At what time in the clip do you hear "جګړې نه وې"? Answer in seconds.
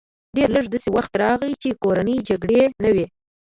2.29-3.05